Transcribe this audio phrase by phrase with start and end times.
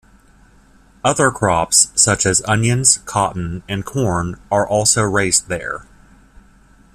[1.03, 5.85] Other crops such as onions, cotton, and corn are also raised there.